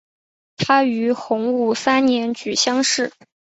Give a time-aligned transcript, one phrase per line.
[0.57, 3.13] 他于洪武三年举乡试。